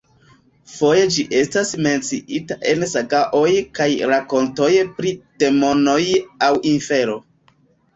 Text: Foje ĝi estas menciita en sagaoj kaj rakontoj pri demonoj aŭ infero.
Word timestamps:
Foje 0.75 1.03
ĝi 1.15 1.25
estas 1.39 1.73
menciita 1.89 2.59
en 2.73 2.87
sagaoj 2.95 3.53
kaj 3.81 3.89
rakontoj 4.15 4.75
pri 4.99 5.17
demonoj 5.47 6.05
aŭ 6.53 6.55
infero. 6.77 7.25